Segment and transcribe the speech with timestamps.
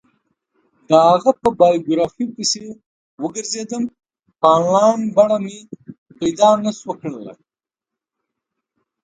[0.87, 2.63] د هغه په بایوګرافي پسې
[3.21, 3.83] وگرځېدم،
[4.39, 5.57] په انلاین بڼه مې
[6.19, 7.33] پیدا نه شوه کړلی.